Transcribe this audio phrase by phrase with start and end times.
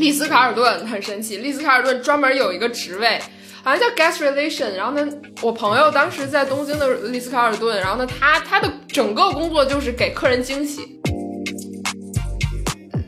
[0.00, 3.20] 丽思卡尔顿很神奇，丽思卡尔顿专门有一个职位，
[3.62, 4.74] 好像叫 guest relation。
[4.74, 5.06] 然后呢，
[5.42, 10.98] 我朋友当时在东京的丽思卡尔顿，然后呢，他他的整个工作就是给客人惊喜。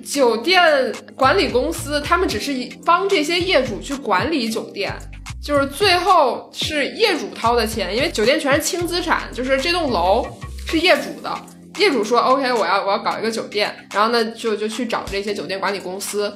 [0.05, 2.53] 酒店管理公司，他们只是
[2.85, 4.93] 帮这些业主去管理酒店，
[5.43, 10.27] 就是最后是业主掏的钱，因为酒店全是轻资产，就是这栋楼
[10.69, 11.35] 是业主的。
[11.79, 16.31] 业主说 OK，我要我要搞一个酒店，然后呢就就去找这些酒店管理公司，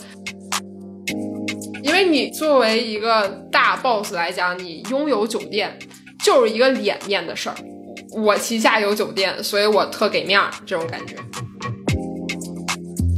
[1.86, 5.78] 因为你作为一个大 boss 来讲，你拥有酒店
[6.24, 7.54] 就是一个脸面的事儿。
[8.10, 11.14] 我旗下有酒店，所以我特给面儿，这种感觉。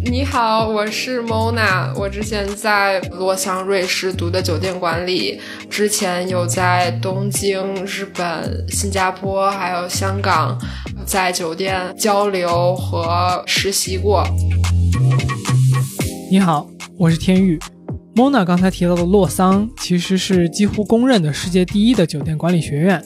[0.05, 1.95] 你好，我是 Mona。
[1.99, 5.41] 我之前在洛桑瑞士读的酒店管理，
[5.71, 10.59] 之前有在东京、日本、新加坡还有香港
[11.07, 14.23] 在酒店交流和实习过。
[16.31, 16.67] 你好，
[16.99, 17.59] 我是天宇。
[18.19, 23.01] Mona 刚才提到的洛桑其实是几乎公认的世界第一的酒店管理学院，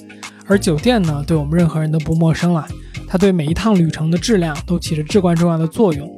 [0.47, 2.67] 而酒店呢，对我们任何人都不陌生了。
[3.07, 6.11] 它对每一趟旅程的质量都起着至关重要的作用。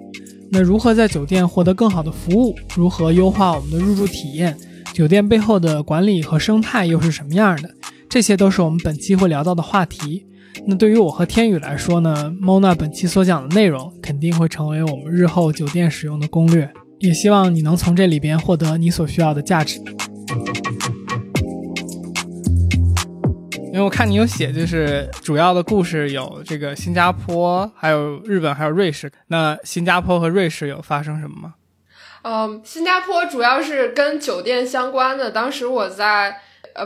[0.49, 2.55] 那如何在酒店获得更好的服务？
[2.77, 4.57] 如何优化我们的入住体验？
[4.93, 7.69] 酒店背后的管理和生态又是什么样的？
[8.09, 10.25] 这些都是我们本期会聊到的话题。
[10.69, 16.71] 那对于我和天宇来说呢，Mona 本期所讲的内容肯定会成为我们日后酒店使用的攻略，
[17.07, 19.79] 也希望你能从这里边获得你所需要的价值。
[23.73, 29.13] 因为我看你有写，就是主要的故事有这个新加坡，还有日本，还有瑞士。
[29.27, 31.55] 那新加坡和瑞士有发生什么吗？
[32.23, 35.31] 嗯，新加坡主要是跟酒店相关的。
[35.31, 36.37] 当时我在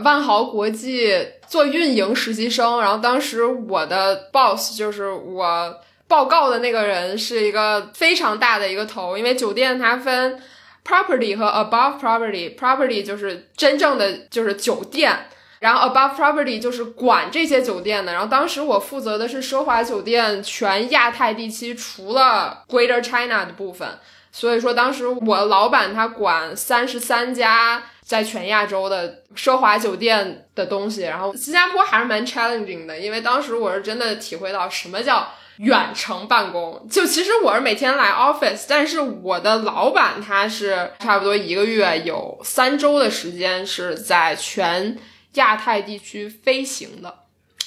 [0.03, 1.13] 万豪国际
[1.47, 5.75] 做运营实习生，然后当时我的 boss 就是我
[6.09, 9.17] 报告的那个人，是一个非常大的一个头。
[9.17, 10.41] 因为酒店它分
[10.85, 15.27] property 和 above property，property 就是真正的就是酒店。
[15.59, 18.13] 然后，above property 就是管这些酒店的。
[18.13, 23.87] 然后当时我负责的是奢华酒店全亚太地区，除了 Greater China 的部分。
[24.31, 31.01] 所以说，当时我老板他管三十三家在全亚洲的奢华酒店的东西。
[31.01, 35.27] 然后新加坡还是蛮 challenging 的，因为当时我是真的体会到什么叫
[35.59, 36.85] 远程办公。
[36.91, 44.97] 就其实我是每天来 office，但是我的老板他是差不多一个月有三周的时间是在全。
[45.33, 47.19] 亚太地区飞行的，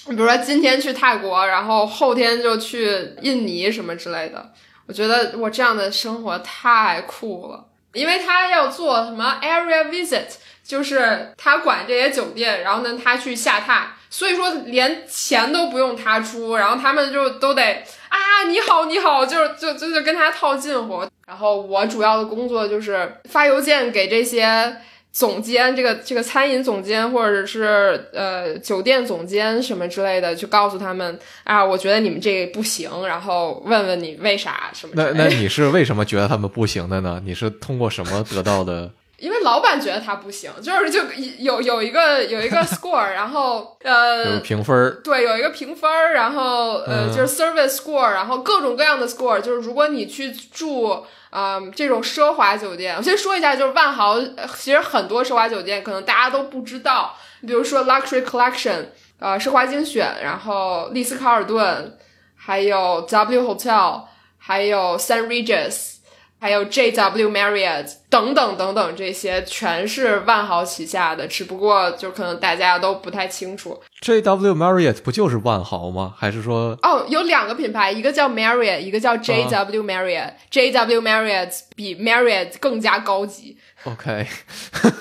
[0.07, 4.53] 你比如说今天去泰国，然后后天就去印尼什么之类的。
[4.89, 10.27] 我觉得我这样的生活太酷了，因为他要做什么 area visit，
[10.65, 17.63] 就是他管这些酒店，然后呢他去下榻，所以说连钱都不用他出，然后他们就都得
[18.11, 21.03] 啊你好你好，就是就就就跟他套近乎。
[21.27, 24.77] 然后我主要的工作就是发邮件给这些。
[25.15, 34.95] 总监，这个这个餐饮总监，或者是呃酒店总监什么之类的，去告诉他们啊，我觉得你们这不行，然后问问你为啥什么？
[34.97, 37.21] 那那你是为什么觉得他们不行的呢？
[37.27, 38.91] 你是通过什么得到的？
[39.23, 41.01] 因为老板觉得他不行，就是就
[41.39, 51.07] 有有一个有一个 score，然后呃评分对，有一个评分然后呃就是 service score，然后各种各样的 score，就是如果你去住。
[51.33, 54.21] 啊，这种奢华酒店，我先说一下，就是万豪，
[54.55, 58.89] 其实很多奢华酒店可能大家都不知道，比如说 Luxury Collection，
[59.19, 61.97] 呃，奢华精选，然后丽思卡尔顿，
[62.37, 64.03] 还有 W Hotel，
[64.37, 66.02] 还有 San Regis。
[66.43, 73.81] 还有 JW Marriott 等等等等，这些全是万豪旗下的，只不过就可能大家都不太清楚。
[74.01, 76.13] JW Marriott 不就是万豪吗？
[76.19, 76.77] 还是说？
[76.83, 80.33] 哦，有两个品牌，一个叫 Marriott，一个叫 JW Marriott。
[80.51, 83.57] JW Marriott 比 Marriott 更加高级。
[83.85, 84.27] OK，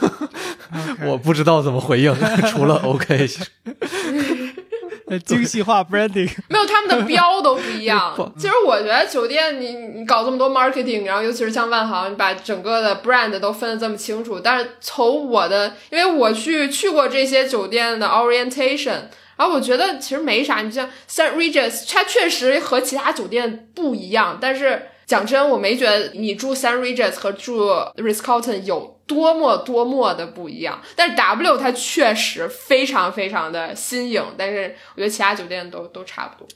[1.08, 2.16] 我不知道怎么回应，
[2.52, 3.28] 除了 OK。
[5.20, 8.14] 精细化 branding 没有，他们的标都不一样。
[8.38, 14.40] 其实我觉得酒店，你你搞这么多 marketing，然后尤其是像万豪，你把整个的 brand 都分得这么清楚。
[14.40, 19.02] 但是从我的，因为我去去过这些酒店的 orientation，
[19.38, 20.62] 然后我觉得其实没啥。
[20.62, 24.88] 你像 St Regis，它确实和其他酒店不一样，但是。
[25.12, 27.66] 讲真，我没觉得你住 San Regis 和住
[27.98, 30.80] Ritz Carlton 有多么多么的不一样。
[30.96, 36.48] 但是 W 它确实非常非常的新颖，但是我觉得其他酒店都都差不多。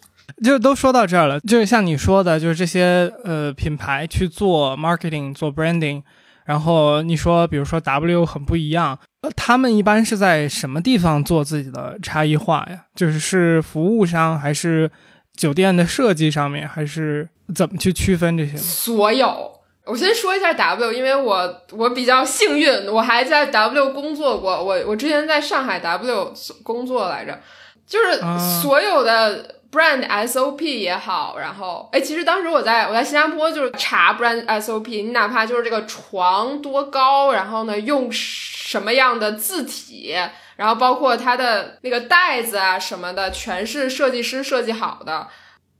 [0.42, 6.01] 就都说到这儿了，就是像你说的，就是这些呃品牌去做 marketing 做 branding，
[6.46, 12.86] 然后你说比如说 W 很不一样，呃，他们一般是在什么地方做自己的差异化呀？
[12.96, 14.90] 就是是服务商还是
[15.36, 17.28] 酒店的设计上面，还是？
[17.54, 18.58] 怎么去区分这些？
[18.58, 19.52] 所有，
[19.84, 24.64] 我先说一下 W，因为我我比较幸运，我还在 W 工作过。
[24.64, 26.34] 我我之前在上海 W
[26.64, 27.40] 工作来着，
[27.86, 28.20] 就是
[28.64, 40.16] 所有的 brand SOP 也好，然后哎，其实当时我在我在新加坡就是查 brand SOP，你哪怕就是这个床多高，然后呢用什么样的字体，
[40.56, 45.28] 然后包括它的那个袋子啊什么的，全是设计师设计好的。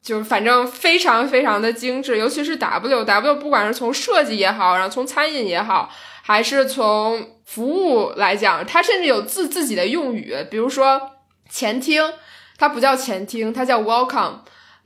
[0.02, 5.90] 就是反正非常非常的精致，尤其是 W W，不管是从设计也好，然后从餐饮也好，
[6.22, 11.10] 还是从服务来讲，它甚至有自自己的用语，比如说
[11.50, 12.04] 前厅，
[12.60, 14.42] 它不叫前厅，它叫 Welcome；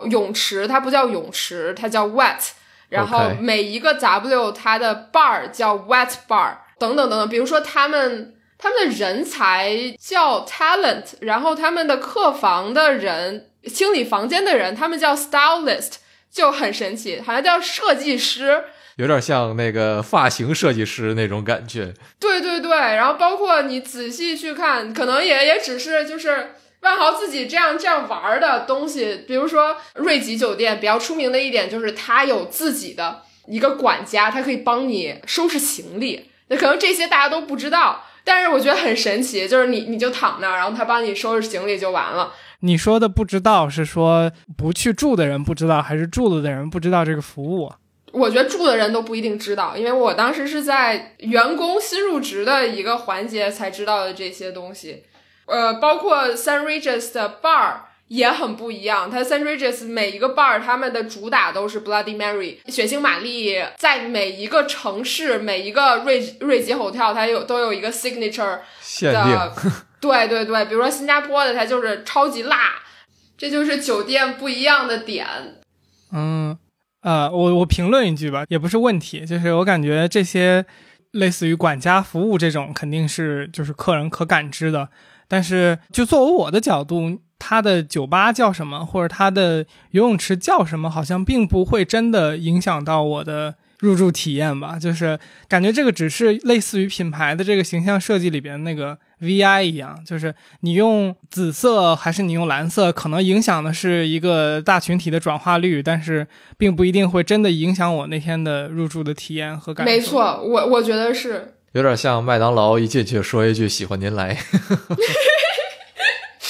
[0.09, 2.51] 泳池它不叫泳池，它叫 Wet；
[2.88, 7.27] 然后每一个 W 它的 bar 叫 Wet Bar，等等等等。
[7.27, 13.47] 比如说他们他们的人才叫 Talent，然后他们的客房的人。
[13.65, 15.95] 清理房间的人，他们叫 stylist，
[16.31, 18.63] 就很神奇，好像叫设计师，
[18.95, 21.94] 有点像那个发型设计师那种感觉。
[22.17, 29.25] 对对对，然后包括你仔细去看，可能也也只是就是万豪自己这样这样玩的东西。
[29.27, 36.31] 比如说瑞吉酒店比较出名的一点就是它有自己的一个管家，他可以帮你收拾行李。
[36.47, 42.31] 那可能这些大家都不知道，但是我觉得很神奇，就是你你就躺那儿，然后他帮你收拾行李就完了。
[42.59, 47.71] 你说的不知道是说不去住的人不知道，还是住了的人不知道这个服务？
[48.11, 55.05] 我觉得住的人都不一定知道，因为我当时是在员工新入职的一个环节才知道的这些东西。
[55.47, 57.77] 呃，包括 San Regis 的 bar
[58.09, 59.09] 也很不一样。
[59.09, 69.39] 它 San Regis 每一个 bar 他们的主打都是 Bloody Mary 血腥玛丽，在每一个城市每一个瑞瑞吉 hotel 它有都有一个 signature 限定。
[70.01, 72.75] 对对对，比如说新加坡的，它就是超级辣，
[73.38, 75.27] 这就是酒店不一样的点。
[76.11, 76.57] 嗯，
[77.01, 80.65] 呃，我我评论一句吧，也不是问题，就是我感觉这些
[81.11, 84.89] 类似于管家服务这种，肯定是就是客人可感知的。
[85.27, 93.56] 但是就作为我的角度，他的酒吧叫什么，或者他的游泳池叫什么，好像并不会真的影响到我的。
[93.80, 106.27] 入住体验吧，就是感觉这个只是类似于品牌的这个形象设计里边那个 VI 一样，就是你用紫色还是你用蓝色，可能影响的是一个大群体的转化率，但是
[106.57, 109.94] 并不一定会真的影响我那天的入住的体验和感受。
[109.94, 114.33] 没错，我我觉得是有点像麦当劳一进去说一句“喜欢您来”，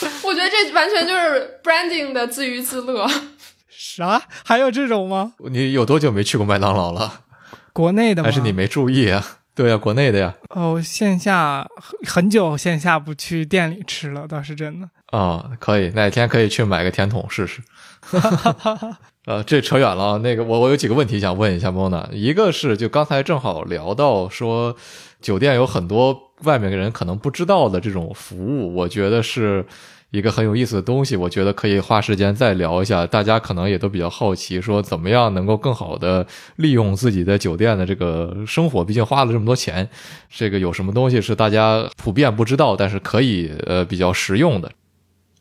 [0.24, 3.08] 我觉得这完全就是 branding 的自娱自乐。
[3.70, 4.22] 啥？
[4.46, 5.34] 还有这种吗？
[5.50, 7.22] 你有多久没去过麦当劳了？
[7.74, 8.28] 国内的吗？
[8.28, 9.26] 还是你没注意啊？
[9.56, 10.34] 对呀，国内的呀。
[10.50, 11.68] 哦，线下
[12.08, 14.90] 很久线下不去店里吃了，倒是真的。
[15.12, 17.62] 哦，可以，哪天可以去买个甜筒试试。
[19.26, 20.18] 呃，这扯远了。
[20.20, 22.10] 那个，我我有几个问题想问一下 Mona，。
[22.12, 24.76] 一个是，就刚才正好聊到说，
[25.22, 29.66] 酒店有很多外面的人可能不知道的这种服务，我觉得是。
[30.12, 33.06] 一个很有意思的东西，我觉得可以花时间再聊一下。
[33.06, 36.26] 大家可能也都比较好奇，说怎么样能够更好的
[36.56, 38.84] 利用自己在酒店的这个生活？
[38.84, 39.88] 毕竟花了这么多钱，
[40.28, 44.72] 这个有什么东西是大家普遍不知道，但是可以呃比较实用的？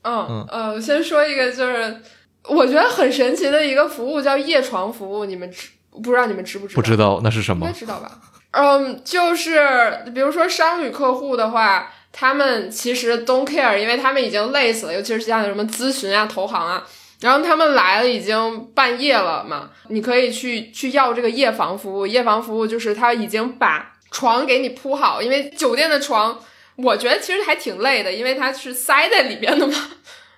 [0.03, 2.03] 嗯嗯，我先说一个，就是
[2.51, 5.25] 我觉得很神奇的一个服务，叫夜床服务。
[5.25, 6.27] 你们知不知道？
[6.27, 6.77] 你们知不知道？
[6.77, 7.65] 不知道那是什么？
[7.65, 8.21] 应该知道吧？
[8.58, 11.93] 嗯，就是比如说商旅客户的话。
[12.10, 16.82] 他们其实 don't care，因为他们已经累死了，尤其是像什么咨询啊、投行啊，
[17.20, 22.06] 然后他们来了已经半夜了嘛，你可以去去要这个夜房服务。
[22.08, 26.36] 夜房服务就是他已经把床给你铺好，因为酒店的床
[26.77, 29.74] 我觉得其实还挺累的，因为它是塞在里边的嘛。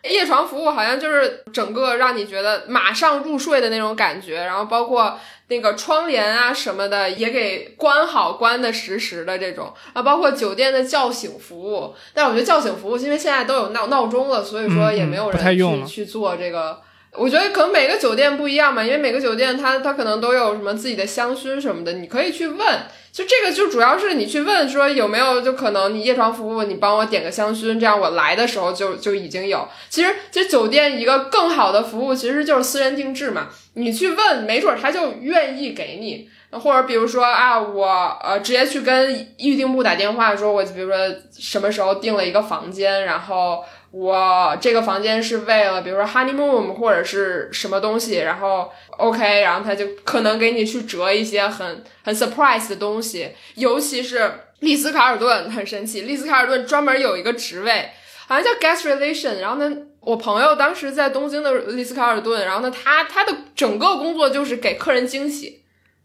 [0.03, 5.19] 夜床服务好像就是整个让你觉得马上入睡的那种感觉，然后包括
[5.51, 11.93] 那个窗帘啊什么的也给关好，关的实实的这种啊，包括酒店的叫醒服务。
[12.15, 16.81] 但我觉得叫醒服务，因为现在都有闹闹钟了，所以说也没有人去去做这个。
[17.13, 22.79] 我觉得可能每个酒店不一样嘛，因为每个酒店它它可能都有什么自己的香薰什么的，你可以去问。
[23.13, 29.69] 就这个就主要是你去问说有没有，就可能你夜床服务，你帮我点个香薰，这样我来的时候就就已经有。
[29.89, 36.29] 其实其实酒店一个更好的服务其实就是私人定制嘛，你去问，没准他就愿意给你。
[36.51, 37.87] 或者比如说啊，我
[38.23, 40.97] 呃直接去跟预订部打电话说，我比如说
[41.39, 43.65] 什么时候订了一个房间，然后。
[43.93, 54.31] 我这个房间是为了，比如说 honeymoon 或者是什么东西，然后 OK，然后他就可能给你去折一些很很 surprise 的东西，尤其是
[54.61, 57.91] 丽思卡尔顿很神奇，丽思卡尔顿专门有一个职位，
[58.29, 65.60] 好像叫 guest relation，然后呢，我朋友当时在东京的丽思卡尔顿，然后呢，他他的整个工作就是给客人惊喜。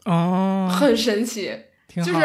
[0.06, 1.54] 哦，很神奇。
[1.96, 2.20] 就是。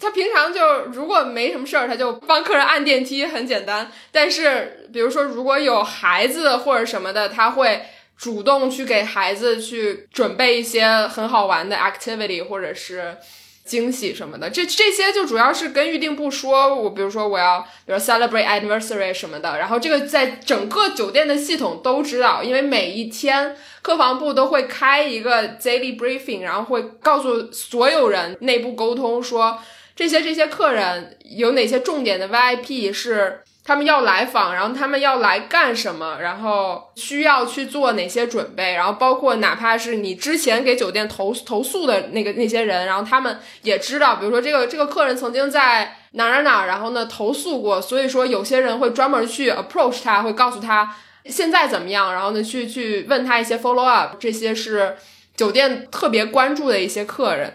[0.00, 3.90] 他平常就如果没什么事儿，他就帮客人按电梯，很简单。
[4.10, 7.82] 但是比如说如果有孩子或者什么的，他会
[8.16, 13.16] 主动去给孩子去准备一些很好玩的 activity 或者是
[13.64, 14.48] 惊喜什么的。
[14.50, 23.56] 这这些就主要是跟预定部说，我比如说我要比如 celebrate anniversary 什么的，然后这个在整个酒店的系统都知道，因为每一天。
[23.84, 29.58] 客房部都会开一个 daily briefing，然后会告诉所有人内部沟通说
[29.94, 50.94] 这些这些客人有哪些重点的 VIP 是他们要来访，然后他们要来干什么，然后需要去做哪些准备，然后包括哪怕是你之前给酒店投投诉的那个那些人，然后他们也知道，比如说这个这个客人曾经在哪儿哪儿，然后呢投诉过，所以说有些人会专门去 approach 他，会告诉他。
[51.26, 52.12] 现在怎么样？
[52.12, 54.94] 然后呢，去去问他一些 follow up，这些是
[55.34, 57.54] 酒店特别关注的一些客人。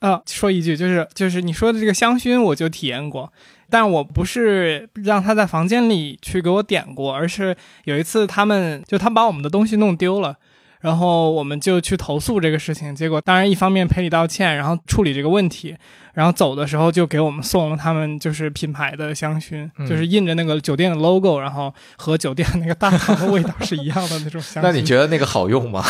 [0.00, 3.32] 呃，说一句，就是就是你说的这个香薰，我就体验过，
[3.70, 10.36] 但我不是让他在房间里去给我点过，而是有一次他们就他把我们的东西弄丢了。
[10.80, 15.76] 然后我们就去投诉这个事情，结果当然一方面赔礼道歉，然后处理这个问题，
[16.14, 24.66] 然后走的时候就给我们送了他们就是品牌的香薰，就是印着那个酒店的 logo，然后和酒店那个大堂的味道是一样的那种香薰。
[24.70, 25.82] 那你觉得那个好用吗？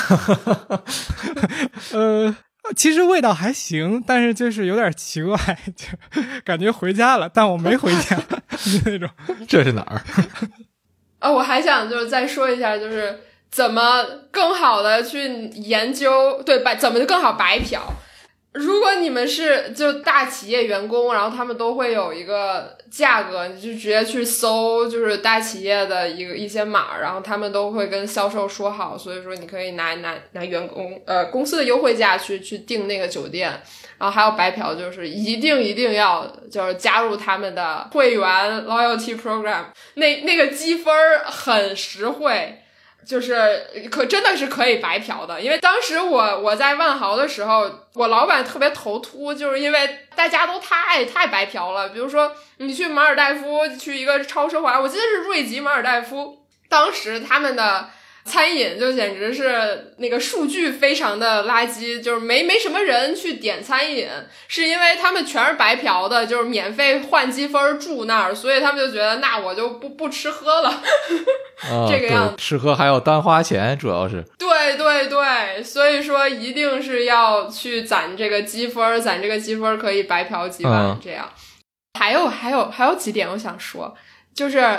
[1.92, 2.34] 呃，
[2.76, 5.36] 其实味道还行，但是就是有点奇怪，
[5.76, 5.86] 就
[6.44, 8.16] 感觉回家了，但我没回家
[8.84, 9.08] 那种。
[9.48, 10.02] 这是哪儿？
[11.18, 13.20] 啊， 我还想就是再说一下，就是。
[13.50, 16.42] 怎么更好的去研究？
[16.44, 17.80] 对白怎么就更好白嫖？
[18.58, 33.48] 如果你们是就大企业员工，然后他们都会有一个价格，你就直接去搜，就是大企业的一个一些码，然后他们都会跟销售说好，所以说你可以拿拿拿员工呃公司的优惠价去去订那个酒店，
[33.96, 38.20] 然后还有白嫖，就是一定一定要就是加入他们的会员
[38.66, 40.92] loyalty program，那那个积分
[41.24, 42.58] 很实惠。
[43.04, 51.88] 就是可真的是可以白嫖的，因为当时我我在万豪的时候，我老板特别头秃，就是因为大家都太太白嫖了。
[51.88, 57.90] 比如说你去马尔代夫，去一个超奢华，我记得是瑞吉马尔代夫，当时他们的。
[58.28, 64.06] 餐饮就简直是那个数据非常的垃圾，就是没没什么人去点餐饮，
[64.46, 70.82] 是因为他们全是白嫖的，就是免费换积分住那儿，所以他们就觉得那我就不不吃喝了，
[71.90, 81.28] 这个样子吃喝还要单花钱，主要是对对对，所以说一定是要去攒这个积分，攒这个积分可以白嫖几晚这样。
[81.98, 83.96] 还有还有还有几点我想说，
[84.34, 84.78] 就是。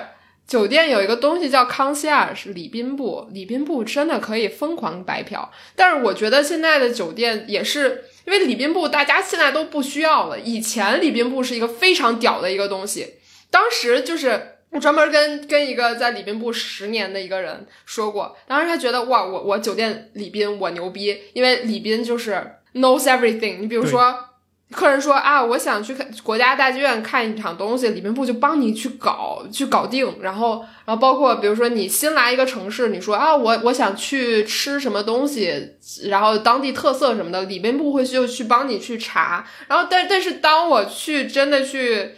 [0.50, 5.52] 酒店有一个东西叫康希尔，是礼宾部，礼宾部真的可以疯狂白嫖。
[5.76, 10.40] 但是我觉得现在的酒店也是，因为礼宾部大家现在都不需要了。
[10.40, 13.18] 以前礼宾部是一个非常屌的一个东西，
[13.52, 23.60] 当时就是我专门跟跟一个在礼宾部十年的一个人说过，当时他觉得哇，我我酒店礼宾我牛逼，因为礼宾就是 knows everything。
[23.60, 24.29] 你比如说。
[24.72, 30.18] 客人说啊，我想去看国家大剧院看一场东西，礼宾部就帮你去搞去搞定。
[30.22, 39.44] 然后，然后包括比如说你新来一个城市，你说啊，我我想去吃什么东西，然后当地特色什么的，礼宾部会就去帮你去查。
[39.68, 42.12] 然后，但但是当我去真的去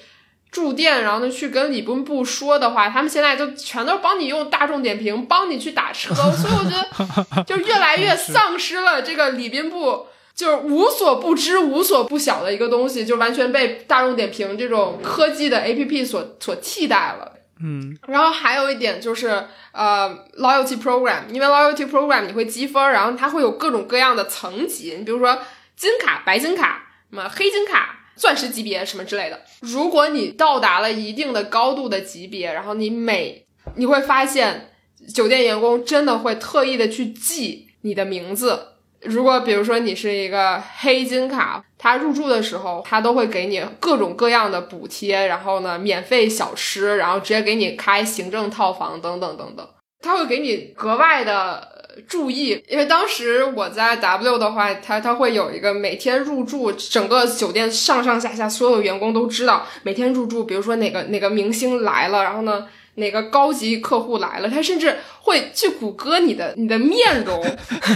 [0.51, 10.07] 住店，然后呢去跟礼宾部说的话，他们现在就全都帮你用大众点评帮你去打车， 所以我觉得就越来越丧失了这个礼宾部。
[10.35, 17.33] 就是无所不知、无所不晓的一个东西，就完全被大众点评这种科技的 A P P 所所替代了。
[17.63, 19.27] 嗯，然后还有一点就是
[19.71, 20.09] 呃
[20.39, 25.37] ，loyalty program，因为 loyalty program 你会积分，然后它会有各种各样的层级，你比如说
[25.75, 29.41] 金卡、白金卡、什么黑金卡、钻石级别什么之类的。
[29.59, 33.45] 如果你到达了一定的高度的级别，然后你每
[33.75, 34.71] 你会发现
[35.13, 38.69] 酒店员工真的会特意的去记你的名字。
[39.03, 49.67] 如果比如说你是一个黑金卡，他入住的时候他都会给你各种各样的补贴，然后呢免费小吃，然后直接给你开行政套房等等等等，
[50.01, 51.67] 他会给你格外的
[52.07, 62.67] 注意，因为当时我在 W 的话，他他会有一个每天入住，整个酒店上上下下所有员工都知道每天入住，比如说哪个哪个明星来了，然后呢。
[63.01, 67.43] 哪个高级客户来了，他甚至会去谷歌你的你的面容，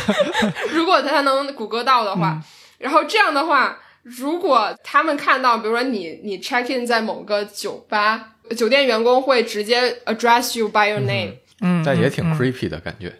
[0.74, 2.42] 如果他能谷歌到的话，
[2.80, 13.14] 然后这样的话，如果他们看到，比如说你你 check in 在某个酒吧，酒店员工会直接 address you by your name，嗯，但也挺 creepy 的感觉。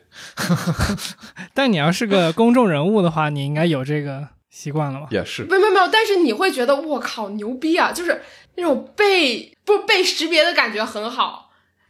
[1.56, 5.08] 但你要是个公众人物的话，你应该有这个习惯了吧？
[5.12, 8.22] 也是，没有没有，但是你会觉得我靠牛逼啊，就是
[8.56, 11.45] 那种被不被识别的感觉很好。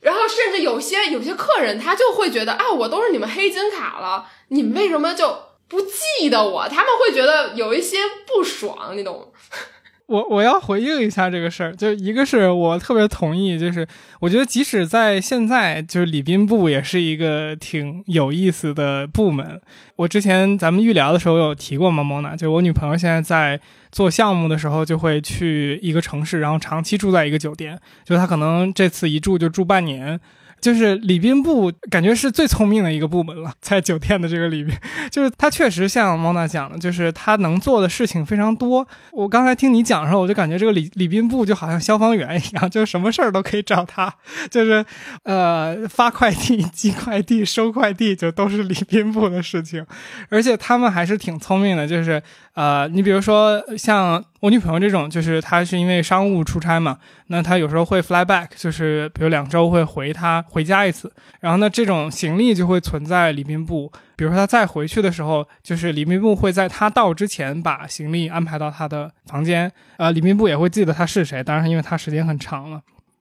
[0.05, 5.35] 然后甚至有些有些客人他就会觉得哎，我都是你们黑金卡了，你们为什么就
[5.67, 6.69] 不记得我？
[6.69, 7.97] 他们会觉得有一些
[8.27, 9.25] 不爽，你懂吗？
[10.07, 13.87] 我我要回应一下这个事儿，就一个是我特别同意，就是
[14.19, 19.59] 我觉得即使在现在，就是礼宾部也是一个挺有意思的部门。
[19.95, 22.03] 我之前咱们预聊的时候有提过吗？
[22.03, 23.59] 蒙娜，就我女朋友现在在
[23.91, 30.19] 做项目的时候，就会去一个城市，然后长期住在一个酒店，就她可能这次一住就住半年。
[30.65, 34.75] 就是礼宾部感觉是最聪明的一个部门了，在酒店的这个里面，
[35.11, 38.87] 就是他确实像猫娜讲的，就是他能做的事情非常多。
[39.11, 44.11] 我刚才听你讲的时候，我就感觉这个礼礼宾部就好像消防员一样，就是什么事儿都可以找他，
[44.49, 44.83] 就是
[45.21, 49.85] 呃发快递、寄快递、收快递，就都是礼宾部的事情。
[50.29, 52.19] 而且他们还是挺聪明的，就是
[52.55, 54.25] 呃，你比如说像。
[54.45, 56.99] 我女朋友这种，就是她是因为商务出差嘛，
[57.29, 63.91] 那她有时候会 fly back，就是比如两周会回她回家一次，然后呢，这种行李就会存在礼宾部。
[64.15, 72.79] 比如说她再回去的时候，就是礼宾部会在她到之前把行李安排到她的房间，呃，礼宾部也会记得她是谁，当然因为她时间很长了。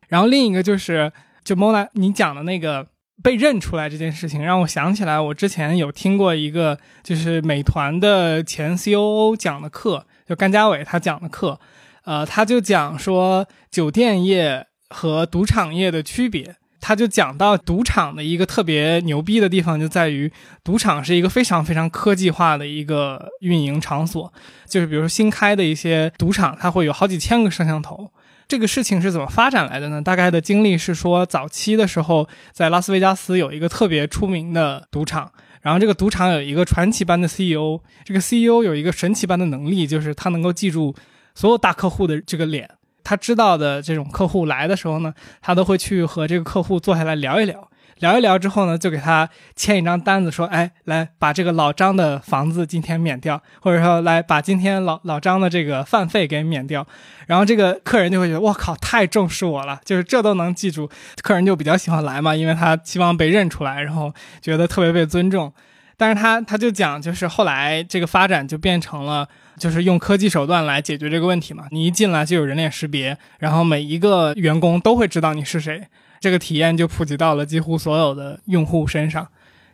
[0.08, 1.10] 然后另一个就是，
[1.42, 2.86] 就 Mona 你讲的那个
[3.22, 10.04] 被认出来这件事情，让我想起来我之前有听过一个，就是美团的前 COO 讲的课。
[10.26, 11.58] 就甘家伟他讲的课，
[12.04, 16.56] 呃，他就讲说酒店业和赌场业的区别。
[16.86, 20.30] 他就讲到赌场的一个特别牛逼的地方，就在于
[20.62, 24.30] 赌场是一个非常非常科技化的一个运营场所。
[24.66, 28.12] 就是比如说新开的一些赌场，它会有好几千个摄像头。
[28.46, 30.02] 这个事情是怎么发展来的呢？
[30.02, 35.32] 大概的经历是说，早期的时候在拉斯维加斯有一个特别出名的赌场。
[35.64, 40.94] 然后这个赌场有一个传奇般的 CEO，这个 CEO 有一个神奇般的能力，就是他能够记住
[41.34, 42.68] 所有大客户的这个脸。
[43.02, 47.70] 他知道的这种客户来的时候呢，他都会去和这个客户坐下来聊一聊。
[47.98, 56.86] 聊一聊之后呢，就给他签一张单子，说：“哎，来把这个老张的房子今天免掉，或者说来把今天老老张的这个饭费给免掉。”
[57.26, 60.90] 然后这个客人就会觉得：“我靠，太重视我了！”就是这都能记住，
[61.22, 65.52] 客人就比较喜欢来嘛，因为他希望被认出来，然后觉得特别被尊重。
[65.96, 69.28] 但是他他就讲，就是后来这个发展就变成了，
[69.58, 71.64] 就是用科技手段来解决这个问题嘛。
[71.70, 75.82] 你一进来就有人脸识别，然后每一个员工都会知道你是谁。
[76.20, 79.28] 这个体验就普及到了几乎所有的用户身上，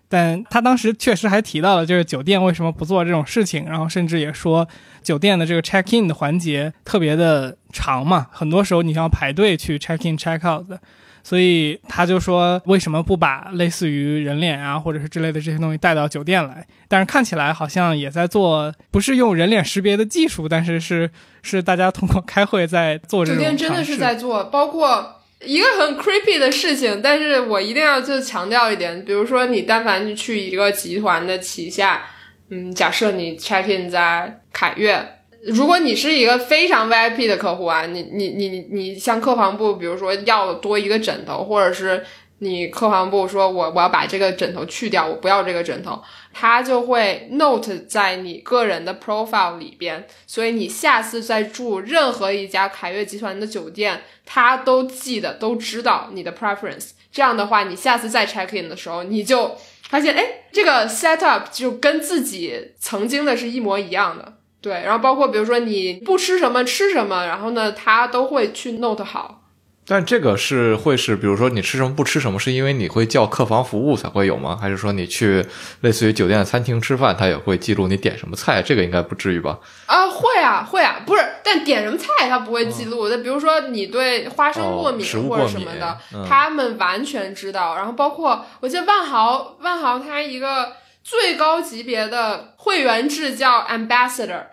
[0.08, 4.66] 但他当时确实还提到了，就是酒店为什么不做这种事情，然后甚至也说
[5.00, 10.66] 酒店的这个 check in 的环节特别的长嘛，很多时候你要排队去 check in check out，
[11.22, 16.66] 所以他就说为什么不把类似于人脸啊或者是之类的这些东西带到酒店来？
[16.88, 21.10] 但是看起来好像也在做，不是用人脸识别的技术，但是是
[21.42, 23.38] 是大家通过开会在做这种。
[23.38, 25.16] 酒店真的是在做，包括。
[25.42, 32.02] 一个很 creepy 的事情，但是我一定要就强调一点，比如说你但凡去一个集团的旗下，
[32.50, 35.02] 嗯，假设你 check in 在凯悦，
[35.44, 42.04] 如果你是一个非常 VIP 的客户啊，你你你你向客房部，比如说要多一个枕头，或者是。
[42.42, 56.92] 你客房部说，我我要把这个枕头去掉，我不要这个枕头，他就会 note 在你个人的 profile 里边，所以你下次再住任何一家凯悦集团的酒店，他都记得都知道你的 preference。
[57.12, 59.54] 这样的话，你下次再 check in 的时候，你就
[59.90, 64.39] 发现，哎，这个 setup 就跟自己曾经的是一模一样的。
[64.60, 69.38] 对，然后包括比如说你不吃什么吃什么，然后呢，他都会去 note 好。
[69.86, 74.56] 但这个是会是，比如说你吃什么不吃什么，是因为你会叫客房服务才会有吗？
[74.60, 75.44] 还是说你去
[75.80, 78.62] 类似于酒店餐厅吃饭，他也会记录你点什么菜？
[78.62, 79.58] 这个应该不至于吧？
[79.86, 83.18] 啊，会啊，会啊，不是，但点什么菜他不会记录的。
[83.18, 87.74] 比如说你对花生过敏或者什么的，他们完全知道。
[87.74, 94.44] 然后包括我记得万豪，万豪他一个最高级别的会员制叫 Ambassador。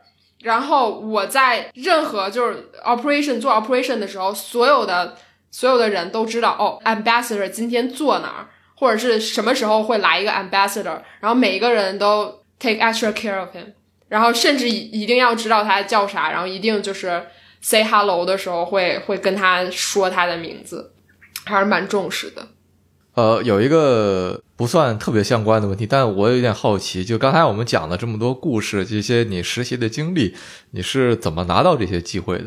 [0.41, 5.17] 然后我在任何就是 operation 做 operation 的时候，所有的。
[5.49, 13.65] 所有的人都知道哦，ambassador 今天坐哪儿，或者是什么时候会来一个 ambassador，然后每一个人都 take extra care of him，
[14.10, 17.25] 然后甚至一一定要知道他叫啥，然后一定就是
[17.62, 20.91] say hello 的时候会会跟他说他的名字，
[21.45, 22.45] 还是蛮重视的。
[23.17, 30.36] 呃，有一个不算特别相关的问题，但我有点好奇，就刚才我们讲了这么多故事，这些你实习的经历，
[30.71, 32.45] 你是怎么拿到这些机会的？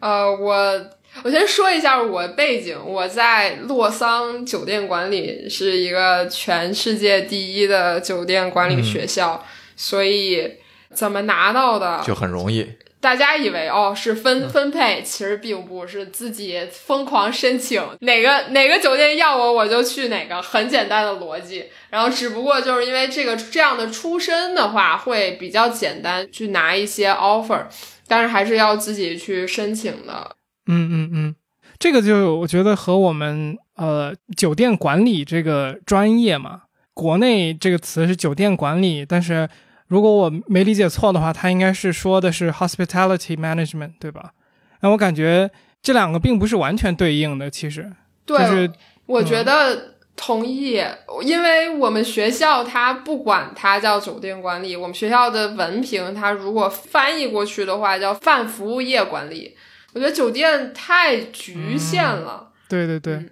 [0.00, 0.84] 呃，我。
[1.24, 9.42] 我先说一下我背景，我在洛桑酒店管理是一个全世界第一的酒店管理学校，
[9.74, 10.58] 所以
[10.92, 12.02] 怎么拿到的？
[12.04, 12.74] 就很容易。
[13.00, 21.66] 大家以为哦是分分配，其实并不是自己疯狂申请哪个哪个酒店要我我就去哪个，很简单的逻辑。
[21.90, 27.66] 然后只不过就是因为这个这样的出身的话，会比较简单去拿一些 offer，
[28.08, 30.36] 但是还是要自己去申请的。
[30.66, 31.34] 嗯嗯嗯，
[31.78, 36.62] 这个就我觉得和我们呃酒店管理这个专业嘛，
[36.94, 39.48] 国内这个词是酒店管理，但是。
[39.88, 44.32] 如果我没理解错的话，他应该是说的是 hospitality management，对吧？
[44.80, 45.50] 那我感觉
[45.82, 47.90] 这两个并不是完全对应的，其实。
[48.24, 48.70] 对，
[49.06, 50.80] 我觉得同意，
[51.22, 59.56] 因为我们学校它不管它叫酒店管理，我们学校的文凭它如果翻译过去的话叫泛服务业管理，
[59.94, 62.50] 我觉得酒店太局限了。
[62.68, 63.24] 对对对。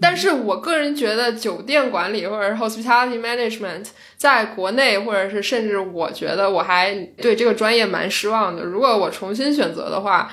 [0.00, 8.62] 但是我个人觉得，酒店管理或者是 hospitality management，在国内或者是甚至我觉得我还对这个专业蛮失望的。
[8.62, 10.30] 如果我重新选择的话，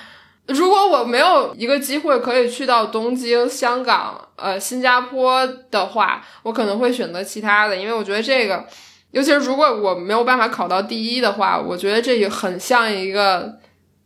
[0.47, 8.65] 如果我没有一个机会可以去到东京、香港、呃新加坡的话，我可能会选择其他的，因为我觉得这个，
[9.11, 13.57] 尤其是如果我没有办法考到第一的话，我觉得这也很像一个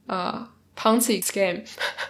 [0.08, 1.64] 呃 Ponzi scheme。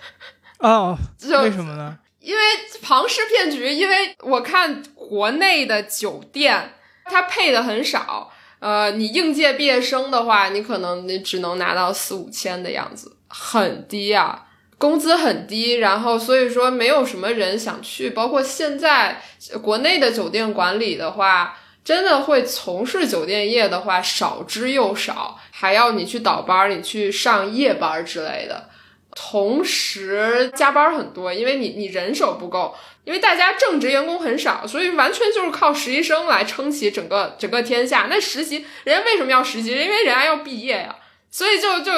[0.59, 0.97] 哦，
[1.43, 1.99] 为什么呢？
[2.25, 2.41] 因为
[2.81, 6.73] 庞氏骗局，因为我看国内的酒店，
[7.05, 8.31] 它配的很少。
[8.59, 14.47] 呃，你应届毕业生的话，你可能你只能拿到四五千的样子，很低啊，
[14.79, 15.73] 工资很低。
[15.73, 18.09] 然后所以说，没有什么人想去。
[18.09, 19.21] 包括现在
[19.61, 28.69] 国内的酒店管理的话，真的会从事酒店业的话少之又少，还要你去倒班，你去上夜班之类的。
[29.15, 32.75] 同时加班很多，因为你你人手不够，
[33.05, 38.07] 因为大家正职员工很少，所以完全就是靠实习生来撑起整个整个天下。
[38.09, 39.71] 那实习人家为什么要实习？
[39.71, 40.95] 因为人家要毕业呀，
[41.31, 41.91] 所以就就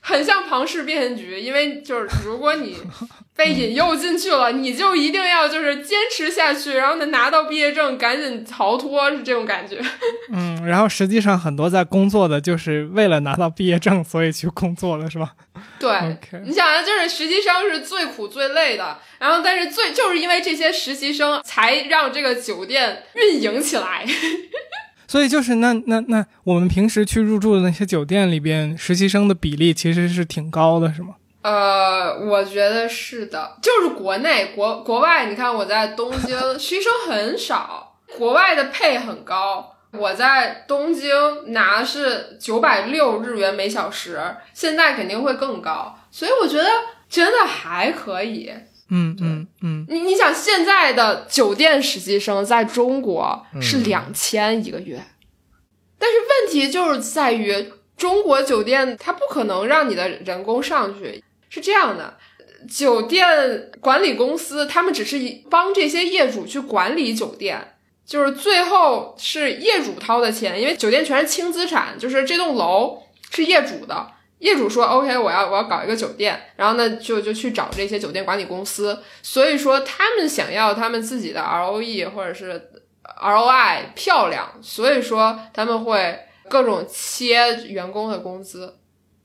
[0.00, 1.40] 很像庞氏骗局。
[1.40, 2.76] 因为就是如果你。
[3.36, 9.82] 被引诱进去了，你就一定要就是坚持下去，然后能拿到毕业证，赶紧逃脱，是这种感觉。
[10.32, 15.32] 嗯，然后实际上很多在工作的就是为了拿到毕业证，所以去工作了，是吧？
[15.78, 24.04] 对，你想啊，就是实习生是最苦最累的，然后但是最就是因为这些实习生才让这个酒店运营起来。
[25.06, 31.16] 所以就是那那那我们平时去入住的那些酒店里边，实习生的比例其实是挺高的，是吗？
[31.42, 39.73] 呃，我觉得是的，就是国内国国外，你看我在东京， 实习生很少，国外的配很高。
[39.96, 41.10] 我在东京
[41.52, 44.20] 拿是九百六日元每小时，
[44.52, 46.68] 现在肯定会更高，所以我觉得
[47.08, 48.52] 真的还可以。
[48.90, 55.02] 嗯嗯嗯，你你想现在的酒店实习生在中国是两千一个月，
[55.98, 61.24] 但是问题就是在于中国酒店它不可能让你的人工上去。
[61.48, 62.18] 是这样的，
[62.68, 67.73] 酒店管理公司他们只是帮这些业主去管理酒店，
[68.06, 74.06] 就是最后是业主掏的钱，因为酒店全是轻资产，就是这栋楼是业主的，
[74.40, 82.70] 业主说 OK，我要我要搞一个酒店，然后呢就就去找这些酒店管理公司，所以说他们想要他们自己的 ROE 或者是
[83.22, 88.76] ROI 漂亮，所以说他们会各种切员工的工资。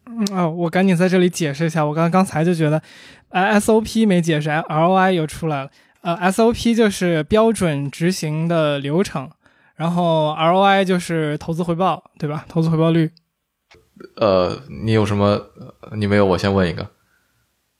[0.06, 2.82] 嗯哦，我赶紧在这里解释一下，我刚刚才就觉得，
[3.30, 5.70] 呃，SOP 没解释，ROI 又出来了。
[6.02, 9.30] 呃，SOP 就是标准执行的流程，
[9.76, 12.46] 然后 ROI 就是投资回报，对吧？
[12.48, 13.12] 投资回报率。
[14.16, 15.48] 呃，你有什么？
[15.96, 16.26] 你没有？
[16.26, 16.90] 我先问一个。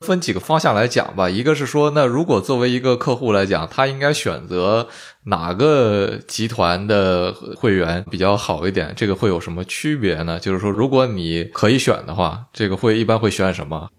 [0.06, 4.88] 分几个方向来讲吧，一个是说，那如果作为一个客户来讲，他应该选择
[5.26, 8.94] 哪个集团的会员比较好一点？
[8.96, 10.40] 这个会有什么区别呢？
[10.40, 13.90] 就是说，如果你可以选的话，这个会一般会选什么？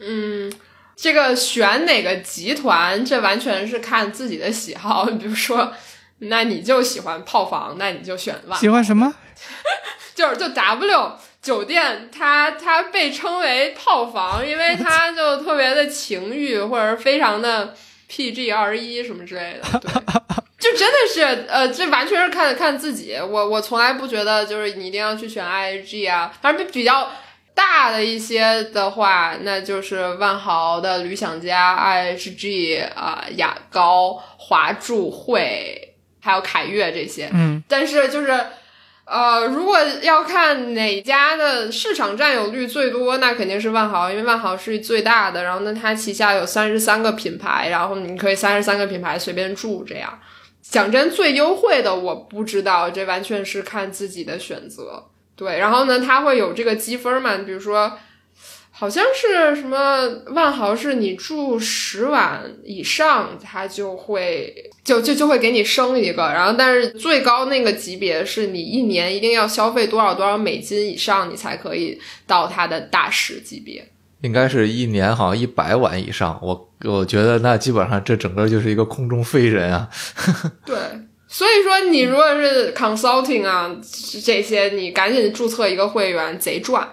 [0.00, 0.52] 嗯，
[1.00, 5.04] 这个选哪个集团，这完全是看自己的喜好。
[5.18, 5.72] 比如说，
[6.18, 8.58] 那你就喜欢泡房，那你就选万。
[8.58, 9.14] 喜欢什么？
[10.14, 11.12] 就是就 W。
[11.40, 17.72] 酒店，它它被称为泡房，因为它就特别的情欲，或者非常的
[18.10, 19.80] PG 二十一什么之类的，
[20.58, 23.14] 就真的是呃，这完全是看看自己。
[23.16, 27.08] 我我从来不觉得就是你一定要去选 IG 啊，反正比较
[27.58, 37.28] 大的一些的话，那就是万豪的旅享家、IHG 啊、雅高、华住会，还有凯悦这些。
[37.34, 38.32] 嗯，但是就是。
[39.10, 45.42] 呃，如果要看哪家的市场占有率最多，那肯定是万豪，因为万豪是最大的。
[45.42, 49.82] 然后呢，它旗下有三十三个品牌，然后你可以三十三个品牌随便住。
[49.82, 50.20] 这样，
[50.60, 55.02] 讲真，最优惠的我不知道，这完全是看自己的选择。
[55.38, 57.90] 对，然后呢，它会有这个积分嘛，比如说。
[58.70, 73.84] 好像是什么万豪是你住十晚以上，它就会就就就会给你升一个，然后但是最高那个级别是你一年一定要消费多少多少美金以上，你才可以到它的大使级别。
[74.20, 79.88] 应该是一年好像一百晚以上，我我觉得那基本上这整个就是一个空中飞人啊。
[80.64, 80.76] 对，
[81.28, 83.70] 所以说你如果是 consulting 啊
[84.24, 86.88] 这些，你赶紧注册一个会员，贼赚。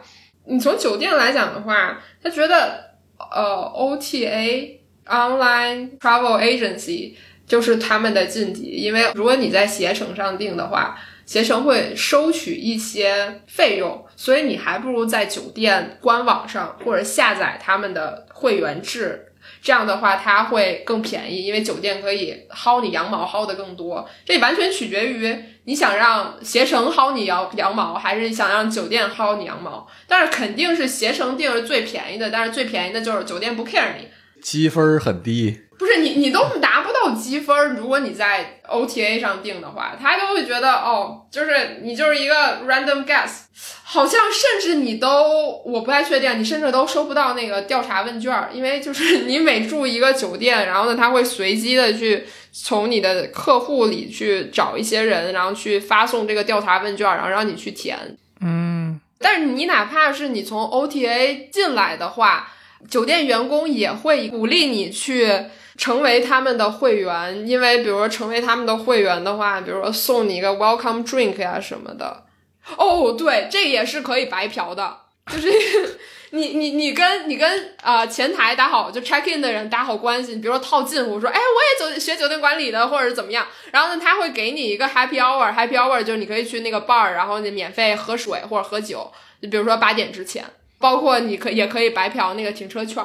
[0.46, 7.14] 你从酒店来讲的话，他觉得呃，OTA online travel agency
[7.48, 19.22] 就是他们的劲敌，因为如果你在携程上订的话，携程会收取一些费用，所以你还不如在酒店官网上或者下载他们的会员制。
[19.62, 24.08] 这样的话，它会更便宜，因为酒店可以薅你羊毛薅的更多。
[24.26, 29.88] 这完全取决于你想让携程薅你羊羊毛，还是想让酒店薅你羊毛。
[30.08, 34.08] 但是肯定是携程定是最便宜的，但是最便宜的就是酒店不 care 你，
[34.42, 35.65] 积分很低。
[35.78, 37.76] 不是你，你都拿不到积分。
[37.76, 42.34] 如果你在 OTA 上订的话，他都会觉得哦，就是你就是一个
[42.66, 43.42] random guess，
[43.84, 57.98] 好像甚至你都我不太确定，你甚至都收不到那个调查问卷，因为就是你每住一个酒店，然后呢，他会随机的去从你的客户里去找一些人，然后去发送这个调查问卷，然后让你去填。
[58.40, 62.50] 嗯，但是你哪怕是你从 OTA 进来的话，
[62.90, 65.28] 酒店员工也会鼓励你去。
[65.78, 72.24] 成为他们的会员，因为比如说成为他们的会员的话，比如说送你一个 welcome drink 呀什么的。
[72.78, 74.98] 哦，对，这也是可以白嫖的，
[75.32, 75.50] 就是
[76.32, 89.12] 你你你跟你跟啊前台打好就 check in 的人打好关系，比如说套近乎，说哎我也酒学酒店管理的，或者怎么样，然后呢他会给你一个 happy hour，happy hour 就是你可以去那个 bar，然后你免费喝水或者喝酒，
[89.42, 90.44] 就比如说八点之前，
[90.80, 93.04] 包括你可也可以白嫖那个停车券。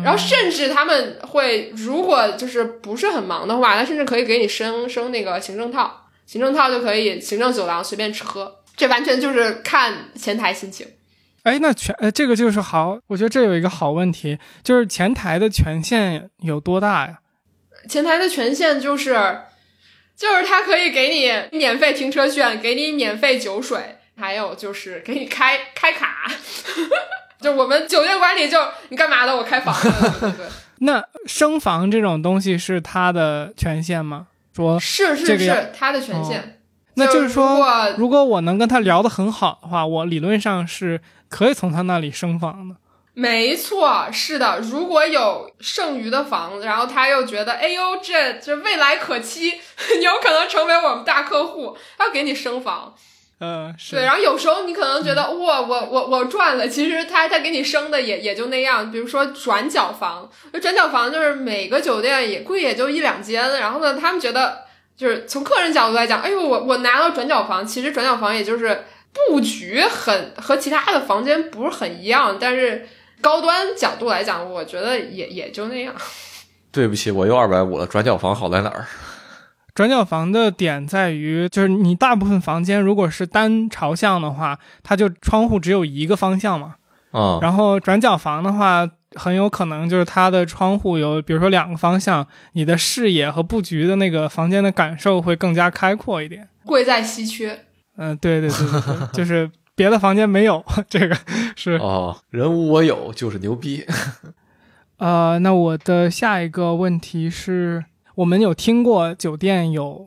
[0.00, 10.86] 嗯，然后甚至他们会，如果就是不是很忙的话，他甚至可以给你升升那个行政套，行政套就可以行政酒廊随便吃喝，这完全就是看前台心情。
[11.42, 17.18] 哎，那全呃这个就是好，我觉得这有一个好问题，就是前台的权限有多大呀？
[17.88, 19.14] 前台的权限就是，
[20.14, 26.30] 就是他可以给你免费停车券，给你免费酒水，还有就是给你开开卡。
[27.40, 28.58] 就我们酒店管理，就
[28.90, 29.36] 你干嘛的？
[29.36, 29.74] 我开房。
[30.20, 30.46] 对对。
[30.82, 34.28] 那升房这种东西是他的权限吗？
[34.54, 36.60] 说是是是他的权限。
[36.94, 42.76] 那就是说，如果我能跟他聊得很好的话，我理论上是可以从他那里升房的。
[43.12, 44.58] 没错，是的。
[44.60, 49.50] 如果有剩余的房子，然后他又觉得，哎呦，这这未来可期，
[50.02, 52.94] 有可能成为我们大客户，他要给你升房。
[53.40, 58.92] 嗯，对，然后有时候你可能觉得哇，我我我赚了，其实他他给你升的也也就那样。
[58.92, 63.58] 比如说转角房，转角房就是每个酒店也贵，也就一两间。
[63.58, 64.58] 然后呢，他们觉得
[64.94, 72.86] 就是从客人角度来讲，哎呦，我我拿到转角房，其实转角房也就是布局很和其他的房间不是很一样，但是
[73.22, 75.94] 高端角度来讲，我觉得也也就那样。
[76.70, 77.86] 对不起，我又二百五了。
[77.86, 78.86] 转角房好在哪儿？
[79.74, 86.76] 转角房的点在于，就是你大部分房间如果是单朝向的话，它就窗户只有一个方向嘛。
[87.12, 96.48] 啊，然后转角房的话，很有可能就是它的窗户有，比如说两个方向，你的视野和布局的那个房间的感受会更加开阔一点。
[96.64, 97.64] 贵在稀缺。
[97.96, 101.16] 嗯，对对对对对，就是别的房间没有这个
[101.56, 101.72] 是。
[101.72, 103.84] 哦，人无我有就是牛逼。
[104.98, 107.84] 呃，那我的下一个问题是。
[108.20, 110.06] 我们有听过酒店有，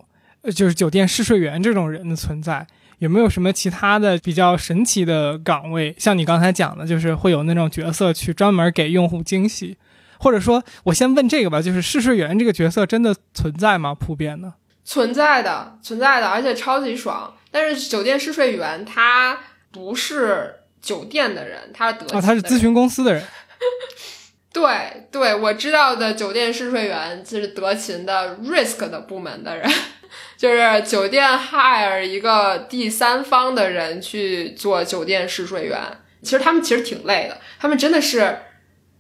[0.56, 2.68] 就是酒店试睡员这种人的存在，
[3.00, 5.96] 有没有什么其他的比较神奇的岗位？
[5.98, 9.76] 像你刚才讲的，就是会有那种角色去专门给用户惊喜，
[10.20, 13.96] 或者说，我先问这个吧，就是试睡员这个角色真的存在吗？
[13.96, 14.54] 普遍的？
[14.86, 17.34] 存在的，存在的，而且超级爽。
[17.50, 19.40] 但是酒店试睡员他
[19.72, 23.24] 不是酒店的人，他是德啊，他是咨询公司的人。
[24.54, 29.68] 对对，我知道的酒店试睡员就是德勤的 risk 的部门的人，
[30.38, 35.80] 就是酒店 hire 一个第三方的人去做酒店试睡员。
[36.22, 38.38] 其实他们其实挺累的，他们真的是，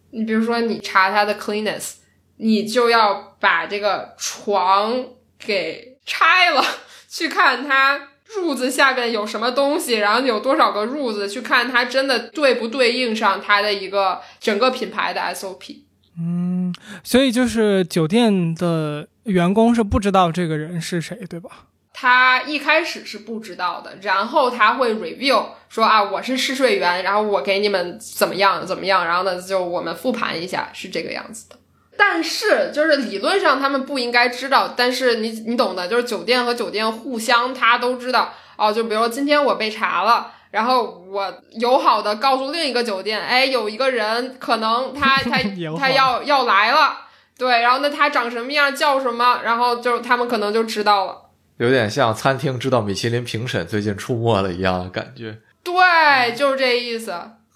[0.10, 1.94] 你比如说你查他的 cleanness，
[2.38, 5.06] 你就要把这个床
[5.40, 6.66] 给拆了，
[7.08, 8.10] 去看他。
[8.40, 15.78] 褥子下边有什么东西，然后有多少个褥子，去看它真的对不对应上它的一个整个品牌的 SOP。
[16.20, 21.50] 嗯，所以就是酒店的员工是不知道这个人是谁，对吧？
[21.96, 31.56] 他一开始是不知道的，然后他会 review 说啊，我是试睡员，然后我给你们怎么样怎么样，然后呢就我们复盘一下，是这个样子的。
[31.98, 38.72] 但是就是理论上他们不应该知道，但是你你懂的，就是酒店和酒店互相他都知道哦。
[38.72, 45.40] 就比如说今天我被查了，然后我友好的告诉另一个酒店，哎，有一个人可能他 他
[45.78, 46.98] 他要要来了，
[47.38, 51.18] 对，然后那他长什么样，叫什么，然后就他们可能就知道了。
[51.58, 55.38] 有点像餐厅知道米其林评审最近出没了一样的感觉。
[55.64, 57.14] 对，就是这意思。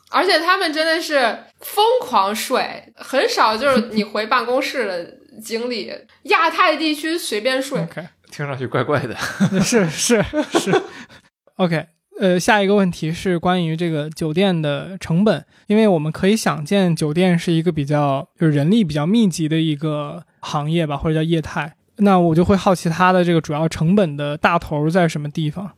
[0.09, 5.91] 而且他们真的是疯狂睡，很少就是你回办公室的经历。
[6.23, 7.85] 亚太地区随便睡，
[8.31, 9.15] 听上去怪怪的。
[9.61, 10.81] 是是是。
[11.57, 11.87] OK，
[12.19, 21.73] 呃，下一个问题是关于这个酒店的成本，因为我们可以想见，酒店是一个比较就是人力比较密集的一个行业吧，或者叫业态。
[21.97, 25.71] 那我就会好奇它的这个主要成本的大头在什么地方？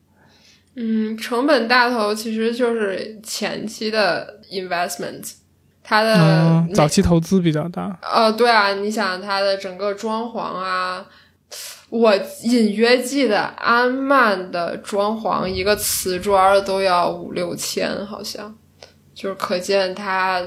[0.75, 5.33] 嗯，成本大头其实就是前期的 investment，
[5.83, 7.99] 它的早期投资比较大。
[8.01, 11.05] 呃，对啊，你想它的整个装潢啊，
[11.89, 18.55] 我隐约记得安曼的装潢一个瓷砖都要五六千，好像，
[19.13, 20.41] 就是可见它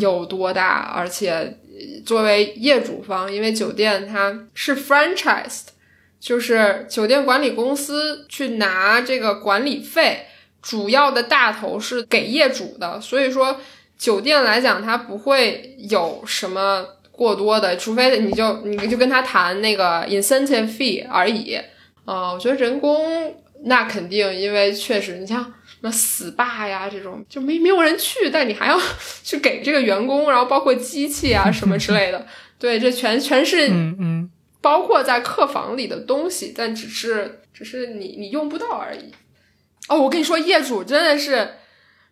[0.00, 1.56] 有多大，而且。
[2.04, 5.68] 作为业主方，因为酒店它是 franchised，
[6.20, 10.26] 就是酒店管理公司去拿这个管理费，
[10.62, 13.58] 主要的大头是给业主的，所以说
[13.98, 21.58] 酒店来讲，它不会有什么过多的，除非你就你就跟他谈那个 incentive fee 而已。
[22.04, 25.54] 啊，我觉得人工那肯定，因为确实你像。
[25.82, 28.78] 什么 SPA 呀，这种就没没有人去，但你还要
[29.24, 32.26] 去给这个员工，然后包括机器啊什么之类的，
[32.58, 34.30] 对，这全全是嗯嗯，
[34.60, 39.12] 包括在客房里的东西，但只是只是你你用不到而已。
[39.88, 41.56] 哦，我跟你说，业主真的是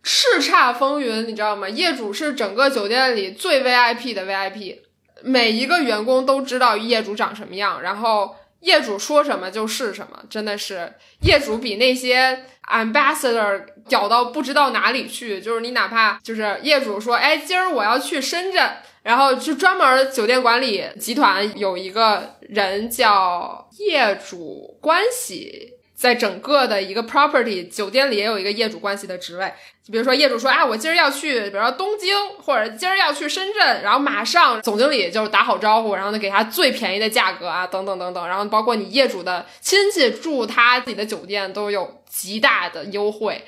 [0.02, 1.68] 叱咤风云，你知道吗？
[1.68, 4.78] 业主是整个酒店里最 VIP 的 VIP，
[5.22, 8.36] 每一个员工都知道业主长什么样，然后。
[8.60, 15.40] 业主说什么就是什么，真的是业主比那些 ambassador 屌到不知道哪里去。
[15.40, 18.68] 就是你哪怕就是业主说，哎，今儿我要去深圳，
[19.04, 25.74] 然后就专门酒店管理集团有一个人叫业主关系。
[25.98, 29.52] 在整个的一个 property 酒店里也有一个业主关系的职位，
[29.84, 43.42] 就比如说业主说啊，我今儿要去，比如说东京，或者今儿要去深圳，然后马上总经理就是打好招呼，然后呢给他最便宜的价格啊，等等等等，然后包括你业主的亲戚住他自己的酒店都有极大的优惠，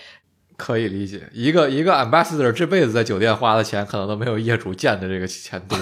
[0.57, 5.79] 可以理解，一个一个 ambassador 这辈子在酒店花的钱可能都没有业主见的这个钱多，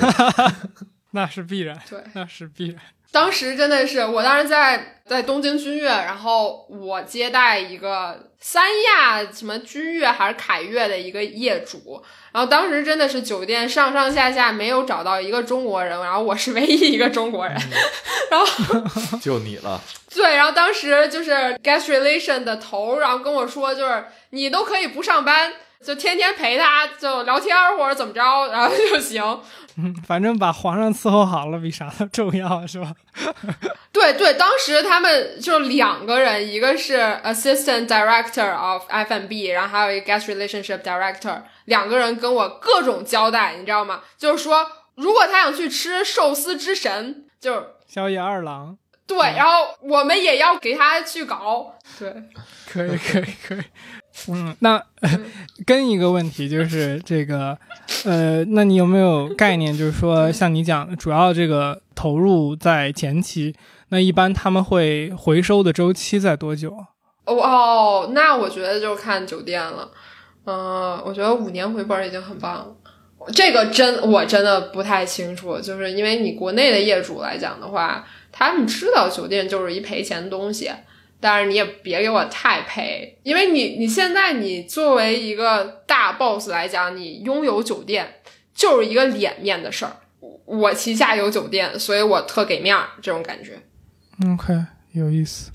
[1.18, 2.76] 那是必然，对，那是必然。
[3.10, 12.00] 当时真的是，我当时在在东京君悦，然后我接待一个三亚什么君悦还是凯悦的一个业主，
[12.30, 17.56] 然后当时真的是酒店上上下下没有找到一个中国人，然后我是唯一一个中国人，
[18.30, 18.46] 然后
[19.20, 19.82] 就你了，
[20.14, 21.32] 对，然后当时就是
[21.64, 25.50] guest relation 的头，然后跟我说，就是你都可以不上班，
[25.84, 29.22] 就天天陪他就聊天或者怎么着，然后就行。
[29.76, 32.92] 嗯， 反正把皇上伺候好了，比啥都重要，是吧？
[33.92, 44.00] 对对，当时他们就两个人，一个是 assistant director of F&B，然后还有一个 guest relationship director，两个人跟我各种交代，你知道吗？
[44.16, 52.12] 就是说，如果他想去吃寿司之神，就是宵夜二郎，对，然后我们也要给他去搞，对，
[52.68, 53.62] 可以，可以，可以。
[54.28, 54.82] 嗯，那
[55.64, 57.56] 跟一个问题就是这个，
[58.04, 59.76] 呃，那你有没有概念？
[59.76, 63.54] 就是说，像你讲的，主要这个投入在前期，
[63.90, 66.70] 那一般他们会回收的周期在多久？
[67.24, 69.90] 哦哦，那我觉得就看酒店了。
[70.46, 72.66] 嗯，我觉得五年回本已经很棒了。
[73.32, 80.70] 这个真我真的不太清楚，就是因为你国内的业主来讲的话，他们知道酒店就是一赔钱的东西。
[81.20, 88.14] 但是你也别给我太赔，因为你你现在你作为一个大 boss 来讲，你拥有酒店
[88.54, 89.96] 就是一个脸面的事儿。
[90.44, 93.60] 我旗下有酒店，所以我特给面儿，这种感觉。
[94.32, 94.54] OK，
[94.92, 95.50] 有意思。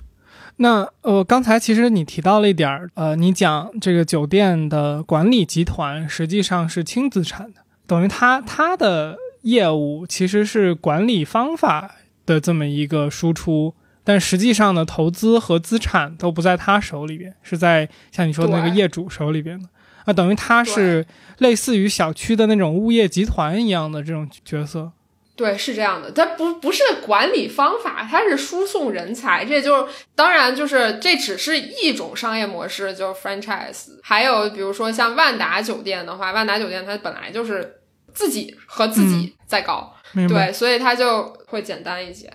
[0.57, 13.73] 那呃，刚才其实你提到了一点儿，呃，你讲这个酒店的管理集团实际上是轻资产的，等于他他的业务其实是管理方法的这么一个输出。
[14.03, 19.69] 但实际上呢，投资和资产都不在他手里边，是在像你说的那个业主手里边的。
[20.05, 21.05] 啊，等于他是
[21.37, 24.91] 类似于小区的那种物业集团一样的这种角色。
[25.35, 29.43] 对，是这样的，它不不是管理方法，它是输送人才。
[29.43, 33.87] 这就是当然，就是这只是一种商业模式，就是 franchise。
[34.03, 37.81] 还有比如说像万达酒店的话，万达酒店它本来就是
[38.13, 39.95] 自己和自己在搞，
[40.27, 42.31] 对，所以它就会简单一些。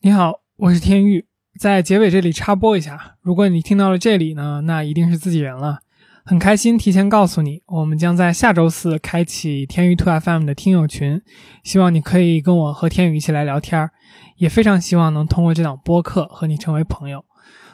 [0.00, 1.26] 你好，我是天宇，
[1.58, 5.80] 在结尾这里插播一下，如果你听到了这里呢，那一定是自己人了。
[6.24, 11.20] 很开心提前告诉你，我们将在下周四开启天宇 Two FM 的听友群，
[11.64, 13.90] 希望你可以跟我和天宇一起来聊天
[14.36, 17.24] 也非常希望能通过这档播客和你成为朋友。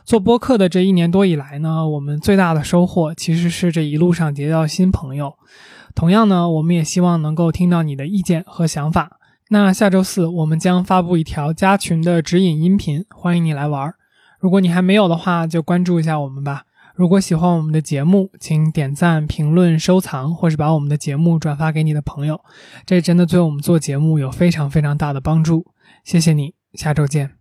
[0.06, 5.34] 做播客的这一年多以来呢，我们最大的收获其实是这一路上结交新朋友。
[5.94, 9.17] 同样呢，我们也希望能够听到你的意见和想法。
[9.50, 13.94] 那下周四我们将发布一条加群的指引音频，欢迎你来玩。
[14.38, 16.64] 如果你还没有的话，就关注一下我们吧。
[16.94, 22.38] 如果喜欢我们的节目，请点赞、评论、收藏，或是把我们的节目转发给你的朋友，
[22.84, 25.64] 这真的对我们做节目有非常非常大的帮助。
[26.04, 27.37] 谢谢你，下周见。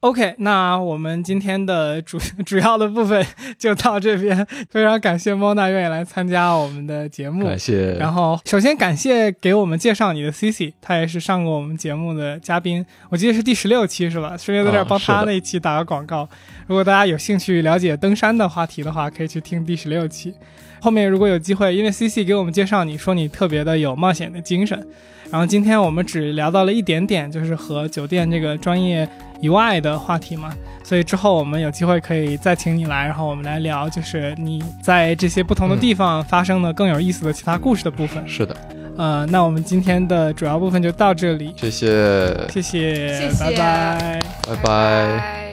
[0.00, 3.26] OK，那我们今天的主 主要的部分
[3.58, 4.46] 就到这边。
[4.70, 7.94] 非常感谢莫娜愿意来参加我们的节目，感谢。
[7.94, 14.36] 然后首先感谢给我们介绍你的 Cici，他也是上过我们节目的嘉宾，我记得是第十六期是吧？
[14.36, 16.28] 顺便在这儿帮他那一期打个广告。
[16.68, 20.32] 如果大家有兴趣了解登山的话题的话，可以去听第十六期。
[20.80, 24.86] 后面如果有机会，因为 Cici 给我们介绍你说你特别的有冒险的精神。
[25.30, 29.06] 然后今天我们只聊到了一点点，就是和酒店这个专业
[29.42, 30.50] 以外的话题嘛，
[30.82, 38.26] 所以之后我们有机会可以再请你来，然后我们来聊，就是你在这些不同的地方发生的更有意思的其他故事的部分。
[38.26, 38.56] 是的，
[38.96, 45.47] 呃，那我们今天的主要部分就到这里，谢谢，谢谢，谢谢，拜拜，拜拜。